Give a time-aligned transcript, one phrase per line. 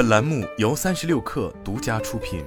[0.00, 2.42] 本栏目由三十六氪独家出品。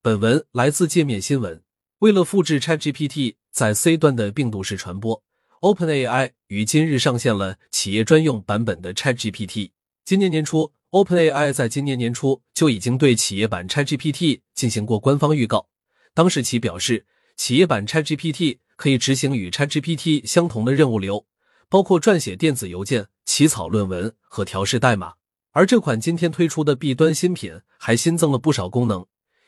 [0.00, 1.62] 本文来自界面新闻。
[1.98, 5.22] 为了复制 ChatGPT 在 C 端的病毒式传播
[5.60, 9.72] ，OpenAI 于今日上线了企业专用版本的 ChatGPT。
[10.06, 15.68] 今年年初，OpenAI 在今年年初就已经对企业版 ChatGPT 进行过官方预告。
[16.14, 17.04] 当时其表示，
[17.36, 21.26] 企业版 ChatGPT 可以执行与 ChatGPT 相同的任务流。
[21.72, 25.14] 包括撰写电子邮件、起草论文和调试代码，
[25.52, 29.06] 而这款今天推出的 B 端新品还新增了不少功能。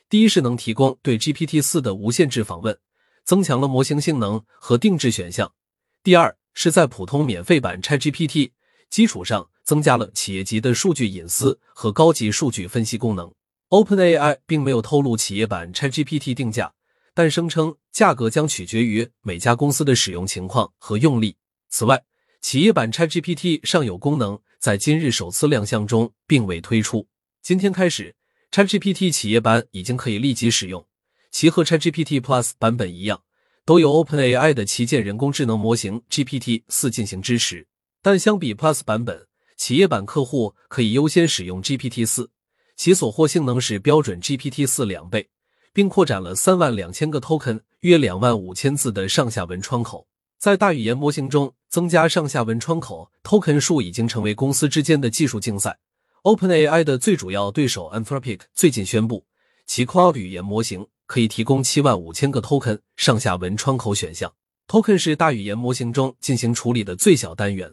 [0.09, 2.79] 第一是能提供对 GPT 四的无限制访问，
[3.27, 5.53] 增强了模型性能和定制选项。
[6.03, 8.53] 第二是在普通免费版 ChatGPT
[8.89, 13.31] 基础上增加了企业级的数据隐私和高级数据分析功能。
[13.69, 16.73] OpenAI 并没有透露企业版 ChatGPT 定价，
[17.13, 21.37] 但声称价格将取决于每家公司的使用情况和用例。
[21.69, 22.03] 此外，
[22.45, 27.09] 企业版 ChatGPT 尚有功能在今日首次亮相中并未推出。
[27.41, 28.15] 今天开始
[28.51, 30.87] ，ChatGPT 企业版已经可以立即使用。
[31.31, 33.23] 其和 ChatGPT Plus 版本一样，
[33.65, 37.67] 都有 OpenAI 的旗舰人工智能模型 GPT 四进行支持。
[38.03, 42.29] 但相比 Plus 版本，企业版客户可以优先使用 GPT 四，
[42.77, 45.31] 其所获性能是标准 GPT 四两倍，
[45.73, 50.07] 并扩展了三万两千个 token 约两万五千字的上下文窗口。
[50.45, 55.79] 在大语言模型中增加上下文窗口 token 数已经成为公司之间的技术竞赛。
[56.23, 59.25] OpenAI 的最主要对手 Anthropic 最近宣布，
[59.65, 64.35] 其 Claude 语言模型可以提供七万五千个 token 上下文窗口选项。
[64.69, 67.73] token 是大语言模型中进行处理的最小单元。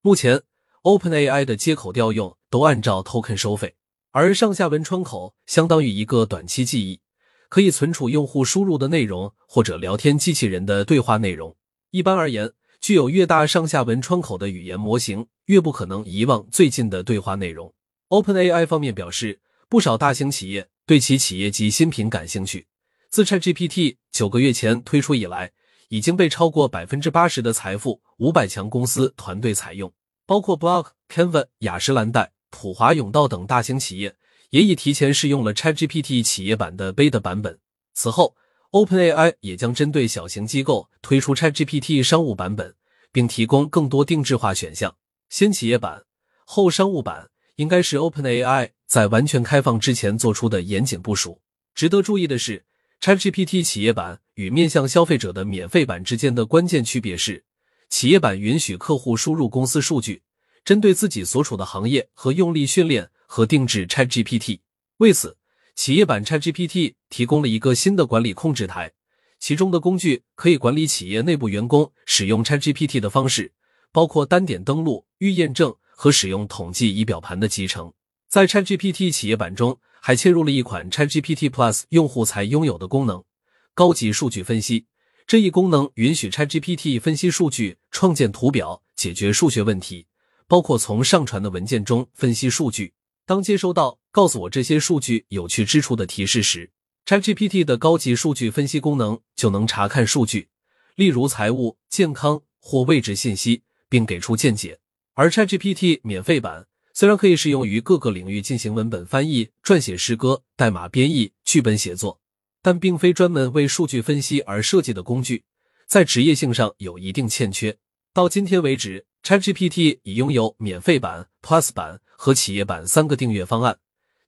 [0.00, 0.42] 目前
[0.84, 3.74] ，OpenAI 的接口调用都按照 token 收费，
[4.12, 7.00] 而上下文窗口相当于一个短期记忆，
[7.48, 11.56] 可以存储用户输入的内容或者聊天机器人的对话内容。
[11.92, 17.70] 一般而言，具有越大上下文窗口的语言模型，越不可能遗忘最近的对话内容。
[18.08, 22.66] OpenAI 方面表示，不少大型企业对其企业级新品感兴趣。
[23.10, 25.52] 自 ChatGPT 九个月前推出以来，
[25.90, 29.92] 已经被超过百分之八十的财富五百强公司团队采用，
[30.24, 34.16] 包括 Block、Canva、雅诗兰黛、普华永道等大型企业，
[34.48, 37.58] 也已提前试用了 ChatGPT 企业版的 Beta 版本。
[37.92, 38.34] 此后。
[38.72, 42.74] OpenAI 也将针对小型机构推出 ChatGPT 商务版本，
[43.12, 44.96] 并提供更多定制化选项。
[45.28, 46.04] 先企业版
[46.46, 51.42] 后商务版，应该是 OpenAI 在完全开放之前做出的严谨部署。
[51.74, 52.64] 值得注意的是
[53.02, 57.44] ，ChatGPT 企业版与面向消费者的免费版之间的关键区别是，
[57.90, 60.22] 企业版允许客户输入公司数据，
[60.64, 64.60] 针对自己所处的行业和用力训练和定制 ChatGPT。
[64.96, 65.36] 为此，
[65.74, 68.92] 企业版 ChatGPT 提供了一个新的管理控制台，
[69.40, 73.52] 其中的工具可以管理企业内部员工使用 ChatGPT 的方式，
[73.90, 77.92] 包括单点登录、预验证和使用统计仪表盘的集成。
[78.28, 83.24] 在 ChatGPT 企业版中，还嵌入了一款 ChatGPT Plus 用户才拥有的功能——
[83.74, 84.86] 高级数据分析。
[85.26, 90.06] 这一功能允许 ChatGPT 分析数据、创建图表、解决数学问题，
[90.46, 92.92] 包括从上传的文件中分析数据。
[93.24, 96.70] 当接收到告诉我这些数据有趣之处的提示时
[97.06, 100.50] ，ChatGPT 的高级数据分析功能就能查看数据，
[100.96, 104.78] 例如财务、健康或位置信息，并给出见解。
[105.14, 112.20] 而 ChatGPT 免费版虽然可以适用于各个领域进行文本翻译、撰写诗歌、代码编译、剧本写作，
[112.60, 115.44] 但并非专门为数据分析而设计的工具，
[115.88, 117.78] 在职业性上有一定欠缺。
[118.12, 122.00] 到今天为止，ChatGPT 已拥有免费版、Plus 版。
[122.24, 123.76] 和企业版三个订阅方案，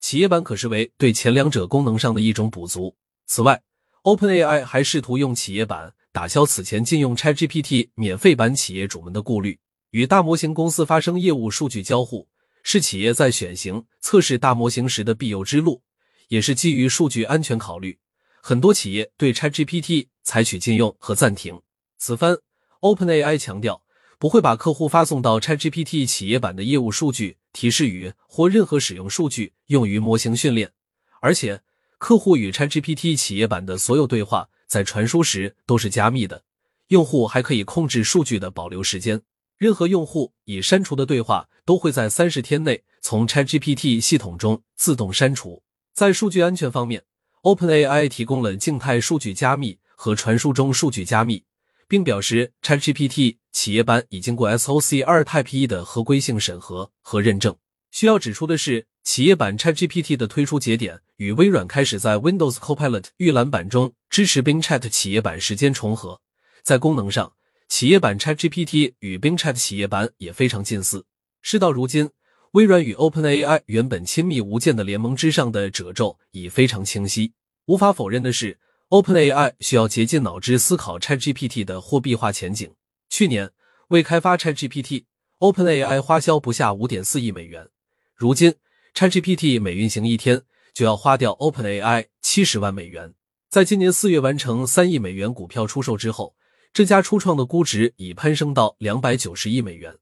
[0.04, 2.94] 企业版可视为对前两者功能上的一种补足。
[3.24, 3.62] 此外
[4.02, 9.58] ，OpenAI 还试图用企业版打消此前禁用 ChatGPT 免费版企业主们的顾虑。
[9.92, 12.28] 与大模型公司发生业务数据交互，
[12.62, 15.80] 是企业在选型测试大模型时的必由之路，
[16.28, 17.98] 也是基于数据安全考虑，
[18.42, 21.58] 很多企业对 ChatGPT 采取禁用和暂停。
[21.96, 22.36] 此番
[22.82, 23.80] ，OpenAI 强调。
[24.16, 30.72] 不会把客户发送到 ChatGPT 企业版的业务数据、提示语或任何使用数据用于模型训练，
[31.20, 31.62] 而且
[31.96, 36.42] 客户与 ChatGPT 企业版的所有对话在传输时都是加密的。
[36.88, 39.22] 用户还可以控制数据的保留时间，
[39.56, 45.62] 任何用户已删除的对话都会在三十天内从 ChatGPT 系统中自动删除。
[45.94, 47.04] 在数据安全方面
[47.42, 51.44] ，OpenAI 提供了静态数据加密和传输中数据加密。
[51.88, 57.56] 并表示，ChatGPT 企业版已经过 SOC 二 Type E 的合规性审核和认证。
[57.90, 66.20] 需要指出的是，企业版 ChatGPT 的推出节点与微软开始在 Windows Copilot 预览版中支持 Bing Chat 企业版时间重合。
[66.62, 67.32] 在功能上，
[67.68, 71.04] 企业版 ChatGPT 与 Bing Chat 企业版也非常近似。
[71.40, 72.10] 事到如今，
[72.52, 77.32] 微软与 OpenAI 原本亲密无间的联盟之上的褶皱已非常清晰。
[77.66, 78.58] 无法否认的是
[78.94, 82.72] ，OpenAI 需要竭尽脑汁思考 ChatGPT 的货币化前景。
[83.08, 83.50] 去年
[83.88, 87.68] 为开发 ChatGPT，OpenAI 花销不下五点四亿美元。
[88.14, 88.54] 如今
[88.94, 90.42] ，ChatGPT 每运行一天
[90.72, 93.12] 就要花掉 OpenAI 七十万美元。
[93.48, 96.36] 在今年四月完成三亿美元股票出售之后，
[96.72, 99.92] 这家初创的估值已攀升到两百九十亿美元。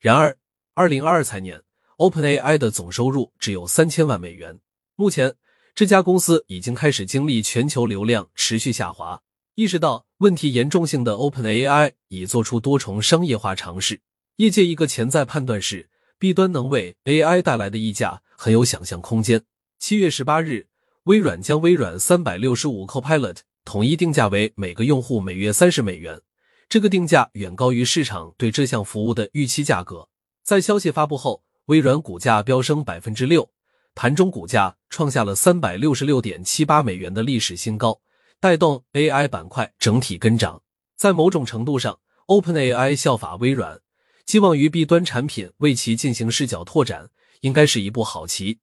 [0.00, 0.36] 然而，
[0.74, 1.62] 二零二二财年
[1.96, 4.60] ，OpenAI 的总收入只有三千万美元。
[4.96, 5.34] 目前，
[5.74, 9.20] 这家公司已经开始经历全球流量持续下滑。
[9.56, 14.00] 意识到问题严重性的 OpenAI 已做出多重商业化尝试。
[14.36, 19.42] 业界一个潜在判断是，B 端能为 AI 带来的溢价很有想象空间。
[19.80, 20.68] 七月十八日，
[21.04, 26.20] 微软将微软三百六十五 Copilot 统一定价为每个用户每月三十美元，
[26.68, 30.08] 这个定价远高于市场对这项服务的预期价格。
[30.44, 33.50] 在消息发布后，微软股价飙升百分之六，
[33.94, 38.00] 盘中股价创下了三百六十六点七八美元的历史新高。
[38.40, 40.60] 带动 AI 板块整体跟涨，
[40.96, 43.80] 在某种程度上，OpenAI 效法微软，
[44.26, 47.08] 寄望于 B 端产品为其进行视角拓展，
[47.40, 48.58] 应该是一步好棋。